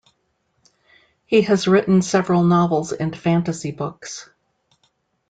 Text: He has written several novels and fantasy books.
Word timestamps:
He 1.27 1.43
has 1.43 1.67
written 1.67 2.01
several 2.01 2.43
novels 2.43 2.91
and 2.91 3.15
fantasy 3.15 3.69
books. 3.69 4.31